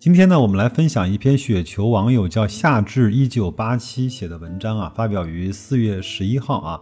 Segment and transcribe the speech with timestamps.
[0.00, 6.80] 今天呢，我们来分享一篇雪球网友叫夏至一九八七写的文章啊，发表于四月十一号啊。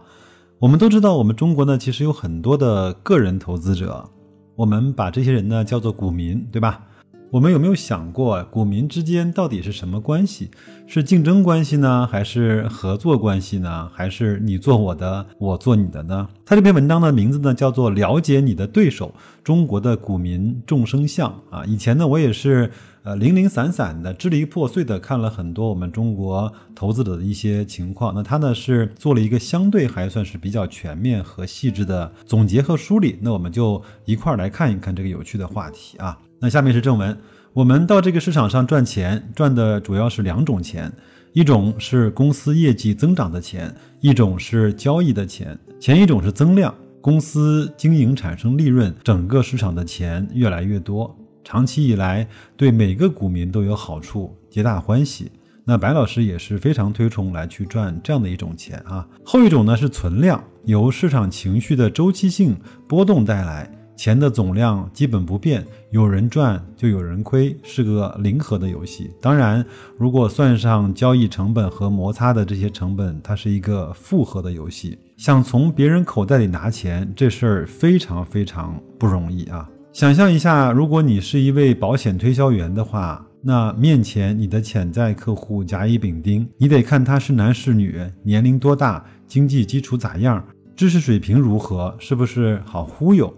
[0.59, 4.07] 我们都知道，我们中国呢，其实有很多的个人投资者，
[4.55, 6.83] 我们把这些人呢叫做股民，对吧？
[7.31, 10.51] 我们有没有想过，股民之间到底是什么关系？
[10.85, 13.89] 是竞争关系呢，还是合作关系呢？
[13.93, 16.29] 还是你做我的，我做你的呢？
[16.45, 19.11] 他这篇文章的名字呢叫做《了解你的对手：
[19.43, 21.65] 中国的股民众生相》啊。
[21.65, 22.71] 以前呢，我也是。
[23.07, 28.13] 呃，零零散散的、支离破碎的看了很多我们中国投资者的一些情况。
[28.13, 33.17] 那他呢是做了一个相对还算是比较全面和细致的总结和梳理。
[33.21, 36.19] 那我们就一块儿来看一看这个有趣的话题啊。
[36.41, 37.17] 那下面是正文。
[37.53, 40.91] 我们到这个市场上赚钱，赚的主要是两种钱，
[41.31, 45.57] 一种是公司业绩增长的钱，一种是交易的钱。
[45.79, 51.17] 前一种是增量，公司经营产生利润，整个市场的钱越来越多。
[51.47, 55.31] 长期以来，对每个股民都有好处，皆大欢喜。
[55.63, 59.07] 那白老师也是非常推崇来去赚这样的一种钱啊。
[59.23, 69.09] 后一种呢是存量，由市场情绪的周期性波动带来，钱的总量基本不变，有人赚就有人亏，是个零和的游戏。
[69.21, 69.65] 当然，
[69.97, 74.99] 如果算上交易成本和摩擦的这些成本，它是一个复合的游戏。
[75.15, 79.69] 想从别人口袋里拿钱，这事儿非常非常不容易啊。
[79.97, 90.45] 想象一下，如果你是一位保险推销员的话，那面前你的潜在客户甲乙丙丁，你得看他是男是女，年龄多大，经济基础咋样，
[90.75, 93.33] 知识水平如何，是不是好忽悠？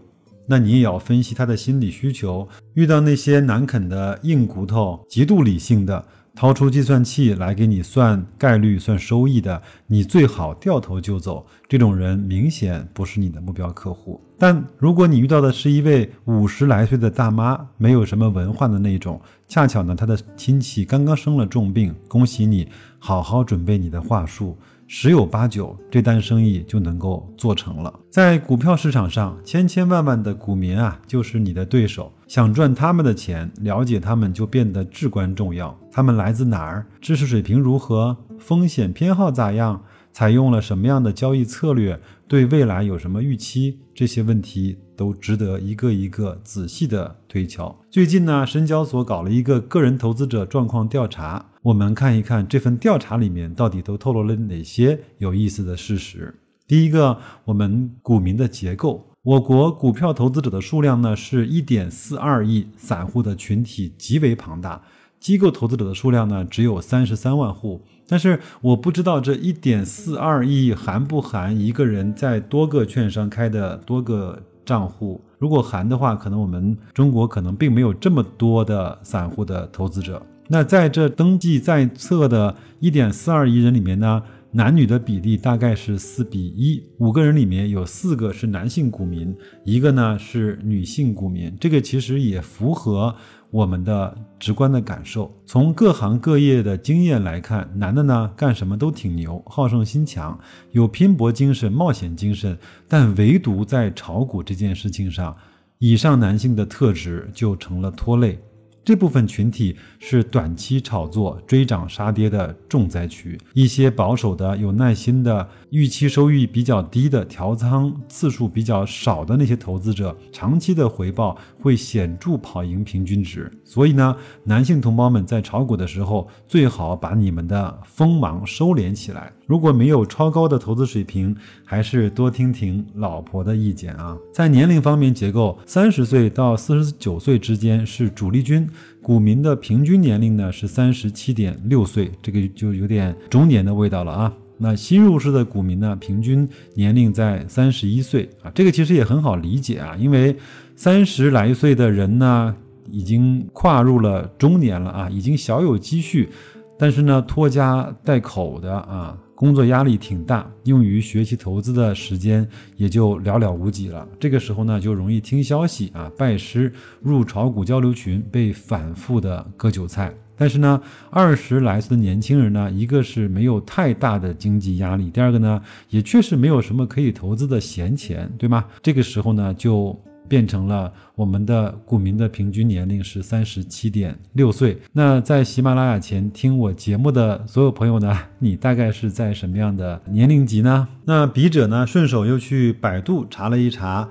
[0.47, 2.45] 那你也要分析他的心理需求。
[2.73, 6.03] 遇到那些难啃的硬骨头，极度理性的。
[6.35, 11.45] 掏出计算器来给你算概率、算收益的，你最好掉头就走。
[11.67, 14.21] 这种人明显不是你的目标客户。
[14.37, 19.19] 但如果你遇到的是一位五十来岁的大妈，没有什么文化的那种，
[19.49, 22.69] 恰巧呢，她的亲戚刚刚生了重病，恭喜你，
[22.99, 24.57] 好好准备你的话术。
[24.87, 27.93] 十有八九，这单生意就能够做成了。
[28.09, 32.11] 在股票市场上，千千万万的股民啊，就是你的对手。
[32.29, 35.75] 想赚他们的钱，了解他们就变得至关重要。
[35.91, 36.85] 他们来自哪儿？
[37.01, 38.15] 知识水平如何？
[38.37, 39.81] 风险偏好咋样？
[40.11, 41.99] 采用了什么样的交易策略？
[42.27, 43.79] 对未来有什么预期？
[43.95, 47.75] 这些问题都值得一个一个仔细的推敲。
[47.89, 56.39] 最近呢，深交所搞了一个个人投资者状况调查，我们看一看这份调查里面到底都透露了哪些有意思的事实。
[56.67, 64.81] 第一个，我们股民的结构，我国股票投资者的数量呢是一点四二亿，散户的群体极为庞大，
[65.19, 67.81] 机构投资者的数量呢只有三十三万户。
[68.07, 75.19] 但是我不知道这一点四二亿含不含一个人在多个券商开的多个账户？
[75.37, 80.25] 如果含的话，可能我们中国可能并没有这么多的散户的投资者。
[80.47, 91.55] 那在这登记在册的一点四二亿人里面呢，男女的比例大概是四比一，五个人里面有四个是男性股民，一个呢是女性股民。
[91.59, 93.15] 这个其实也符合。
[93.51, 100.39] 我们的直观的感受，从各行各业的经验来看，男的呢干什么都挺牛，好胜心强，
[100.71, 102.55] 有拼搏精神、冒险精神，
[102.87, 105.35] 但唯独在炒股这件事情上，
[105.79, 108.37] 以上男性的特质就成了拖累。
[108.83, 113.37] 这部分群体是短期炒作、追涨杀跌的重灾区。
[113.53, 123.51] 一些保守的、有耐心的、预期收益比较低的、调仓次数比较少的那些投资者，长期的回报会显著跑赢平均值。
[123.63, 129.31] 所以呢，男性同胞们在炒股的时候，最好把你们的锋芒收敛起来。
[129.49, 131.35] 如果没有超高的投资水平，
[131.65, 134.15] 还是多听听老婆的意见啊。
[134.31, 138.69] 在年龄方面结构，三十岁到四十九岁之间是主力军。
[139.01, 144.31] 股民的平均年龄呢是三十七点六岁，这个就有点中年的味道了啊。
[144.59, 150.37] 那新入市的股民呢，平均年龄在三十一岁啊，这个其实也很好理解啊，因为
[150.75, 152.55] 三十来岁的人呢，
[152.91, 156.29] 已经跨入了中年了啊，已经小有积蓄，
[156.77, 159.17] 但是呢，拖家带口的啊。
[159.39, 162.45] 工作压力挺大，用于学习投资的时间
[162.75, 164.05] 也就寥寥无几了。
[164.19, 166.69] 这个时候呢，就容易听消息啊，拜师
[167.01, 170.13] 入炒股交流群，被反复的割韭菜。
[170.35, 178.65] 但是呢，二十来岁的年轻人呢，一个是没有太大的经济压力，第二个呢，也确实没有什么可以投资的闲钱，对吗？
[178.83, 179.97] 这个时候呢，就。
[180.29, 184.77] 变成了我们的股民的平均年龄是三十七点六岁。
[184.93, 190.87] 那在喜马拉雅前听我节目的所有朋友呢，你大概是在什么样的年龄级呢？
[191.05, 194.09] 那笔者呢，顺手又去百度查了一查，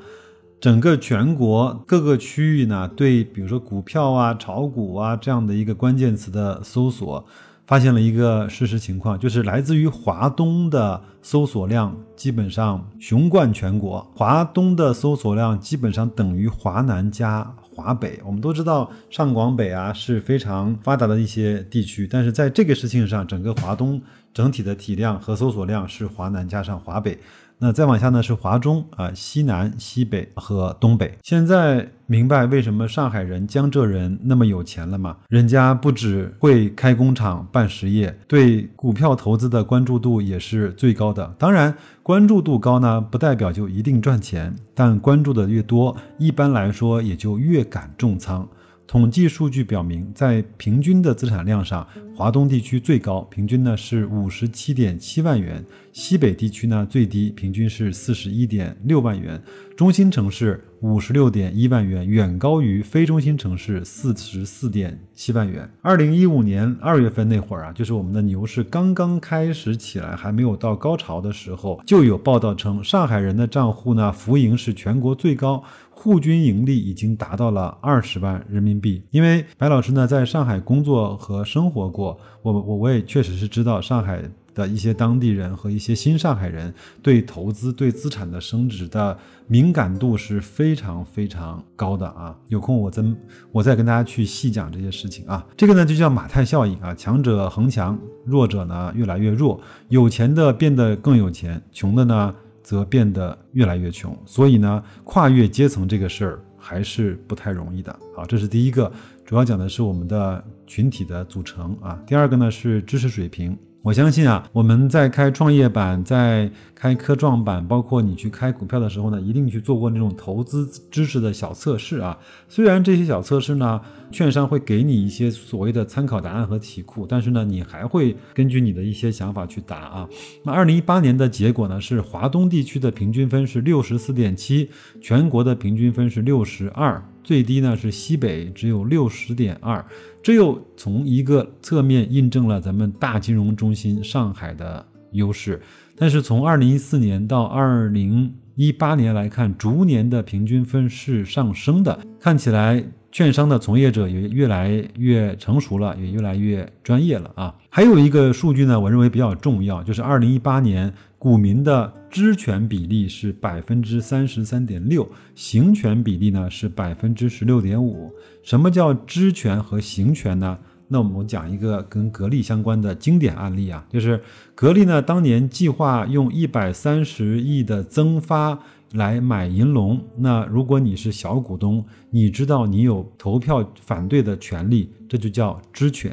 [0.61, 7.25] 整个全国各个区域呢，对比如说股票啊、炒股啊这样的一个关键词的搜索。
[7.69, 18.19] 发现了一个事实情况，就是来自于华东的搜索量基本上雄冠全国，华东的搜索量基本上等于华南加华北。
[18.25, 24.00] 我们都知道上广北啊是非常发达的一些地区，但是在这个事情上，整个华东
[24.32, 27.19] 整体的体量和搜索量是华南加上华北。
[27.61, 31.19] 那再往下呢是华中啊，西南、西北和东北。
[31.23, 35.17] 现在明白为什么上海人、江浙人那么有钱了吗？
[35.29, 41.35] 人家不只会开工厂、办实业，对股票投资的关注度也是最高的。
[41.39, 48.49] 当然，关注度高呢，不代表就一定赚钱，但关注的越多，一般来说也就越敢重仓。
[48.88, 51.87] 统计数据表明，在平均的资产量上，
[52.17, 55.62] 华东地区最高，平均呢是五十七点七万元；
[55.93, 59.38] 西北地区呢最低，平均是四十一点六万元。
[59.79, 65.71] 中心城市五十六点一万元，远高于非中心城市四十四点七万元。
[65.83, 79.01] 二零一五年二月份那会儿啊，就是我们的牛市刚刚开始起来，还没有到高潮的时候，就有报道称，上海人的账户呢，浮盈是全国最高，户均盈利已经达到了二十万人民币。
[79.13, 84.29] 因为白老师呢，在上海工作和生活过，我我我也确实是知道上海。
[84.59, 89.17] 的一些当地人和一些新上海人对投资、对资产的升值的
[89.47, 92.37] 敏感度是非常非常高的啊！
[92.49, 93.05] 有空我再
[93.53, 95.47] 我再跟大家去细讲这些事情啊。
[95.57, 104.17] 这个呢就叫马太效应啊，强者恒强，弱者呢越来越弱，有钱的变得更有钱，穷的呢则变得越来越穷。
[104.27, 107.97] 所以呢，跨越阶层这个事儿还是不太容易的。
[108.17, 108.93] 好，这是第一个，
[109.25, 111.97] 主要讲的是我们的群体的组成啊。
[112.05, 113.57] 第二个呢是知识水平。
[113.83, 122.19] 我相信啊，我们在开创业板、在开科创板，包括你去开股票的时候呢，一定去做过那种投资知识的小测试啊。
[122.49, 123.81] 虽然这些小测试呢，
[124.11, 130.09] 券商会给你一些所谓的参考答案和题库，但是呢，你还会根据你的一些想法去答啊。
[130.45, 134.69] 那二零一八年的结果呢，是华东地区的平均分是六十四点七，
[135.01, 137.03] 全国的平均分是六十二。
[137.23, 139.85] 最低呢是西北只有六十点二，
[140.23, 144.83] 这又从一个侧面印证了咱们大金融中心上海的
[145.13, 145.61] 优势。
[145.95, 157.55] 但是从二零一四年到二零一八年来看，逐年的平均分是上升的，看起来券商的从业者也越来越成熟了，也越来越专业了啊。
[157.69, 160.93] 还有一个数据呢，我认为比较重要，就是二零一八年。
[161.21, 168.13] 股民的知权比例是百分之三十三点六，行权比例呢是百分之十六点五。
[168.45, 170.57] 什么叫知权和行权呢？
[170.87, 174.21] 那我们讲一个跟格力相关的经典案例啊，就是
[174.55, 178.61] 格力呢当年计划用一百三十亿的增发
[178.93, 186.12] 来买银龙，那如果你是小股东，你知道你有投票反对的权利，这就叫知权。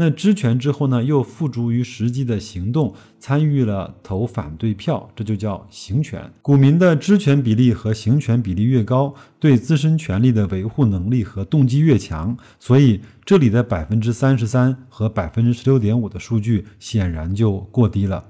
[0.00, 6.22] 那知权之后呢，又付诸于实际的行动，参与了投反对票，这就叫行权。
[6.40, 18.24] 股民的知权比例和行权比例越高，对自身权利的维护能力和动机越强，所以这里的百分之三十三和百分之十六点五的数据显然就过低了。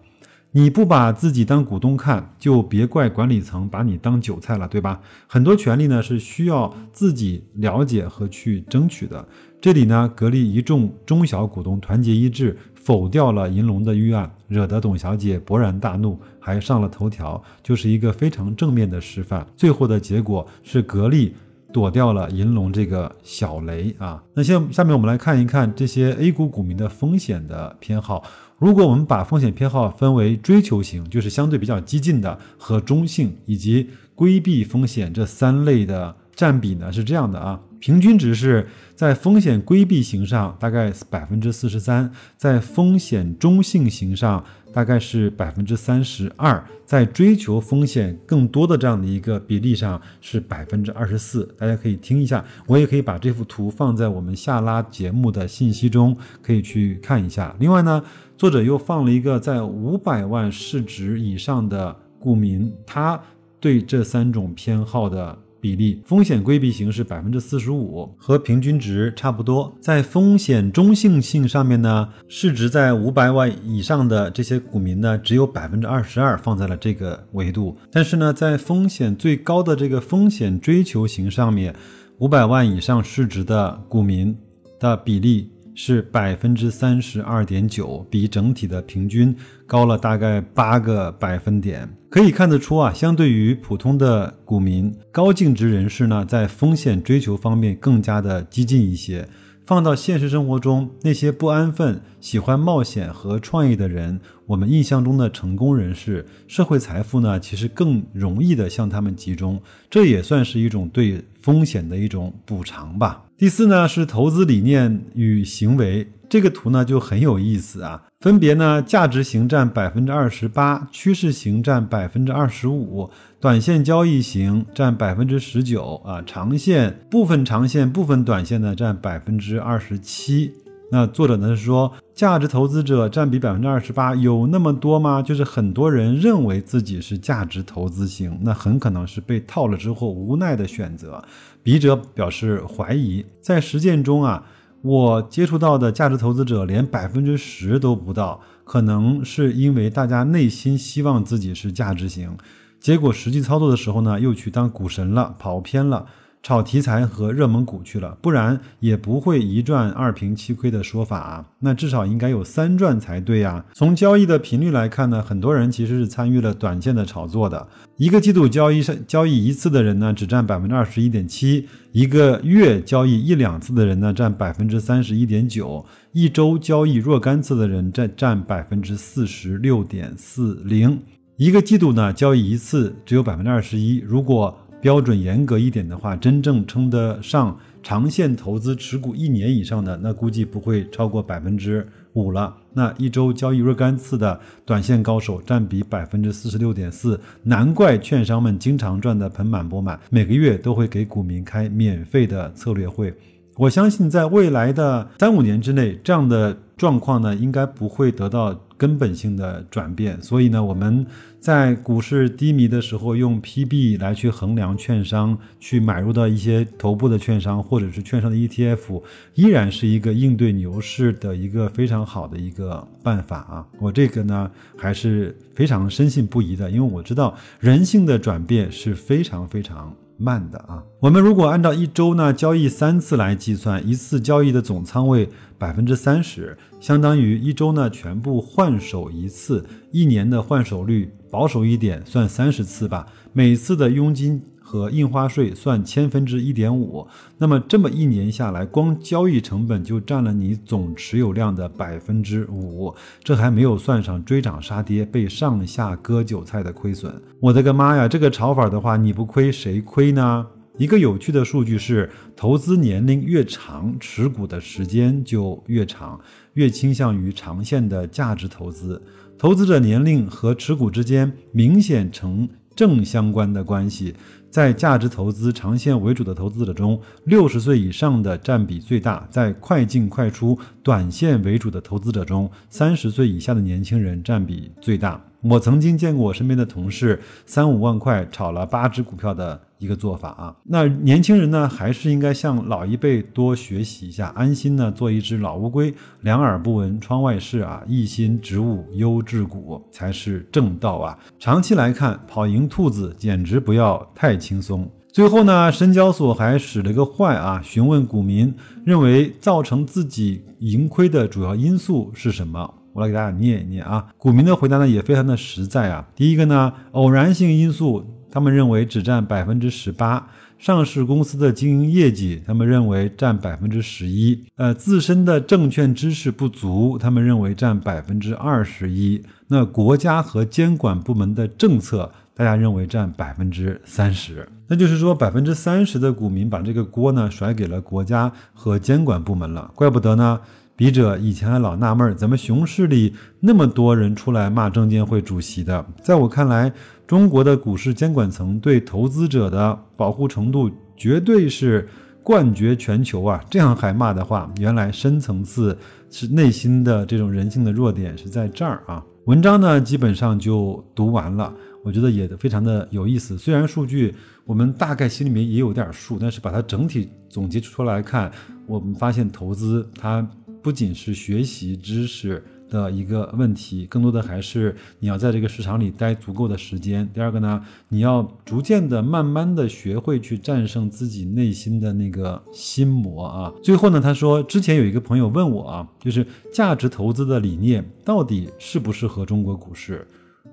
[0.59, 5.01] 你不把自己当股东看，就别怪管理层把你当韭菜了，对吧？
[5.29, 9.25] 很多权利呢是需要自己了解和去争取的。
[9.61, 19.47] 这里呢，格力一众中小股东团结一致，否掉了银龙的预案，惹得董小姐勃然大怒，还上了头条，就是一个非常正面的示范。
[19.57, 21.37] 最后的结果是格力
[21.73, 24.23] 躲掉了银龙这个小雷啊。
[24.35, 28.25] 那下下面我们来看一看这些 A 股股民的风险的偏好。
[28.59, 37.61] 如果我们把风险偏好分为追求型，就是相对比较激进的，和中性以及规避风险这三类的占比呢，是这样的啊。
[37.81, 38.65] 平均值是
[38.95, 51.45] 在风险规避型上大概百分之四十三，在风险中性型上大概是百分之三十二，在追求风险更多的这样的一个比例上是百分之二十四。
[51.59, 57.55] 大家可以听一下，我也可以把这幅图放在我们下拉节目的信息中，可以去看一下。
[57.59, 58.01] 另外呢，
[58.37, 63.21] 作者又放了一个在五百万市值以上的股民，他
[63.59, 65.39] 对这三种偏好的。
[65.61, 69.77] 比例，风险规避型是百分之四十五，和平均值差不多。
[69.81, 77.77] 在风险中性性上面呢，市值在五百万以上的这些股民呢，只有百分之二十二放在了这个维度。
[77.91, 81.75] 但是呢，在风险最高的这个风险追求型上面，
[82.19, 84.37] 五百万以上市值的股民
[84.79, 85.51] 的比例。
[85.81, 89.33] 是百分之三十二点九，比整体的平均
[89.65, 91.89] 高了大概八个百分点。
[92.11, 99.29] 可以看得出啊，相对于普通的股民，高净值人士呢，在风险追求方面更加的激进一些。
[99.69, 109.61] 放到现实生活中，那些不安分、喜欢冒险和创业的人，我们印象中的成功人士，社会财富呢，其实更容易的向他们集中。
[109.91, 113.27] 这也算是一种对风险的一种补偿吧。
[113.37, 130.53] 第四呢是投资理念与行为，这个图呢就很有意思啊，分别呢价值型占百分之二十八，趋势型占百分之二十五，短线交易型占百分之十九啊，长线部分长线部分短线呢占百分之二十七。
[130.91, 135.23] 那作者呢是说，价值投资者占比百分之二十八，有那么多吗？
[135.23, 141.23] 就是很多人认为自己是价值投资型，那很可能是被套了之后无奈的选择。
[141.63, 144.45] 笔者表示怀疑，在实践中啊，
[144.83, 152.37] 我接触到的价值投资者连百分之十都不到，可能是因为大家内心希望自己是价值型，
[152.81, 156.07] 结果实际操作的时候呢，又去当股神了，跑偏了。
[156.41, 161.45] 炒题材和热门股去了，不然也不会一赚二平七亏的说法啊。
[161.59, 163.65] 那至少应该有三赚才对呀。
[163.75, 167.67] 从交易的频率来看呢，很多人其实是参与了短线的炒作的。
[167.97, 180.99] 一个季度交易上交易一次的人呢，只占百分之二十一点七；一个月交易一两次的人呢，占百分之三十一点九；一周交易若干次的人占占百分之四十六点四零；
[181.39, 183.99] 一个季度呢交易一次只有百分之二十一。
[184.05, 192.53] 如果标准严格一点的话，真正称得上长线投资持股一年以上的，那估计不会超过百分之五了。
[192.73, 203.15] 那一周交易若干次的短线高手占比百分之四十六点四，难怪券商们经常赚得盆满钵满，每个月都会给股民开免费的策略会。
[203.55, 210.23] 我相信在未来的三五年之内，这样的状况呢，应该不会得到根本性的转变。
[210.23, 211.05] 所以呢，我们
[211.39, 219.03] 在股市低迷的时候，用 PB 来去衡量券商去买入到一些头部的券商，或者是券商的 ETF，
[219.35, 223.67] 依然是一个应对牛市的一个非常好的一个办法啊。
[223.79, 229.95] 我这个呢，还是非常深信不疑的，因为我知道人性的转变是非常非常。
[230.19, 244.43] 慢的啊，我们如果按照一周呢交易三次来计算，一次交易的总仓位百分之三十，相当于一周呢全部换手一次，一年的换手率保守一点算三十次吧，每次的佣金。
[244.69, 247.07] 和印花税算千分之一点五，
[247.39, 252.95] 那么这么一年下来，光交易成本就占了你总持有量的百分之五，
[253.25, 257.11] 这还没有算上追涨杀跌被上下割韭菜的亏损。
[257.41, 260.47] 我的个妈呀，这个炒法的话，你不亏谁亏呢？
[260.77, 266.21] 一个有趣的数据是，投资年龄越长，持股的时间就越长，
[266.53, 269.03] 越倾向于长线的价值投资。
[269.39, 274.15] 投资者年龄和持股之间明显成正相关的关系。
[274.51, 285.23] 在价值投资长线为主的投资者中，六十岁以上的占比最大；在快进快出、短线为主的投资者中，三十岁以下的年轻人占比最大。
[285.43, 290.57] 我曾经见过我身边的同事三五万块炒了八只股票的一个做法啊。
[290.65, 301.17] 那年轻人呢，还是应该向老一辈多学习一下，安心呢做一只老乌龟，两耳不闻窗外事啊，一心植物优质股才是正道啊。
[301.39, 304.91] 长期来看，跑赢兔子简直不要太轻松。
[305.13, 308.53] 最后呢，深交所还使了个坏啊，询问股民
[308.85, 312.75] 认为造成自己盈亏的主要因素是什么。
[312.93, 316.07] 我来给大家念一念啊，股民的回答呢也非常的实在啊。
[316.17, 320.29] 第一个呢，偶然性因素，他们认为只占百分之十八；
[320.59, 329.23] 上市公司的经营业绩，他们认为占百分之十一；呃，自身的证券知识不足，他们认为占百分之二十一。
[329.49, 334.49] 那国家和监管部门的政策，大家认为占百分之三十。
[334.67, 340.41] 那就是说，百分之三十的股民把这个锅呢甩给了国家和监管部门了，怪不得呢。
[340.79, 345.85] 笔者以前还老纳闷，怎么熊市里那么多人出来骂证监会主席的？
[346.05, 346.73] 在我看来，
[347.05, 351.89] 中国的股市监管层对投资者的保护程度绝对是
[352.23, 353.45] 冠绝全球啊！
[353.51, 355.77] 这样还骂的话，原来深层次
[356.13, 359.05] 是内心的这种人性的弱点是在这儿啊！
[359.25, 361.53] 文章呢基本上就读完了，
[361.85, 363.37] 我觉得也非常的有意思。
[363.37, 368.31] 虽然数据我们大概心里面也有点数，但是把它整体总结出来看，
[368.69, 370.25] 我们发现投资它
[370.63, 372.45] 不仅是学习知识。
[372.71, 377.09] 的一个问题，更多的还是你要在这个市场里待足够的时间。
[377.15, 383.51] 第二个呢，你要逐渐的、慢慢的学会去战胜自己内心的那个心魔啊。
[383.63, 390.07] 最后呢，他说，之前有一个朋友问我啊，就是价值投资的理念到底适不适合中国股市？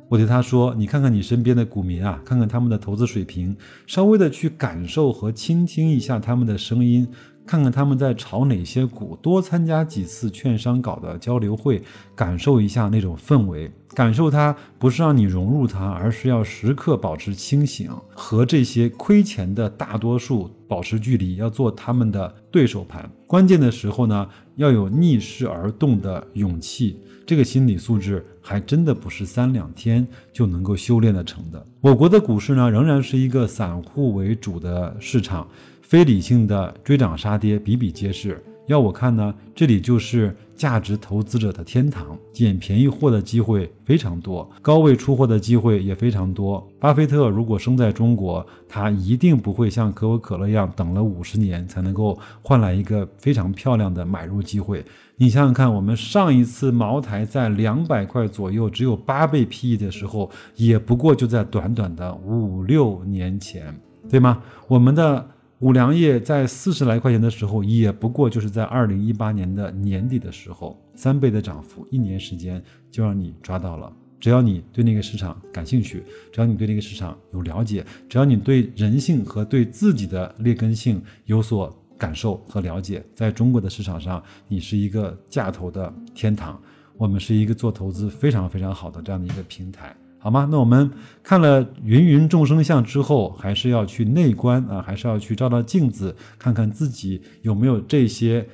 [0.08, 3.54] 我对他说，你看看你身边的股民啊，看看他们的投资水平，
[3.88, 7.06] 稍微的去感受和倾听一下他们的声音。
[7.46, 11.82] 看看他们在炒哪些股，多参加几次券商搞的交流会，
[12.16, 13.72] 感受一下那种氛围。
[13.94, 23.10] 感受它不是让你融入它，而是要时刻保持清醒，和这些亏钱的大多数保持距离，要做他们的对手盘。
[23.26, 27.00] 关键的时候呢，要有逆势而动的勇气。
[27.28, 31.66] 这个心理素质还真的不是三两天就能够修炼得成的。
[31.82, 35.48] 我国的股市呢，仍然是一个散户为主的市场。
[35.86, 46.68] 非理性的追涨杀跌比比皆是，要我看呢，这里就是价值投资者的天堂，捡便宜货的机会非常多，高位出货的机会也非常多。
[46.80, 54.84] 巴菲特如果生在中国，他一定不会像可口可乐一样等了五十年才能够换来一个非常漂亮的买入机会。
[55.18, 64.42] 你想想看，我们上一次茅台在两百块左右，只有八倍 PE 的时候，也不过就在短短的五六年前，对吗？
[64.68, 65.30] 我们的。
[65.60, 73.92] 五粮液在四十来块钱的时候，也不过就是在二零一八年的年底的时候，三倍的涨幅，一年时间就让你抓到了。
[74.20, 86.60] 只要你对那个市场感兴趣，只要你对那个市场有了解，只要你对人性和对自己的劣根性有所感受和了解，在中国的市场上，你是一个价投的天堂。
[86.98, 89.96] 我们是一个做投资非常非常好的这样的一个平台。
[90.18, 90.48] 好吗？
[90.52, 90.90] 那我们
[91.22, 98.48] 看了芸芸众生相之后，还是要去内观啊，还是要去照照镜子，看看自己有没有这些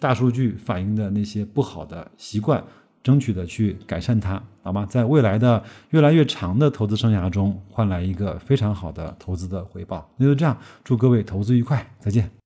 [0.00, 2.64] 大数据反映的那些不好的习惯，
[3.02, 4.86] 争取的去改善它，好吗？
[4.86, 10.10] 在未来的越来越长的投资生涯中，换来一个非常好的投资的回报。
[10.16, 12.37] 那就这样，祝各位投资愉快，再见。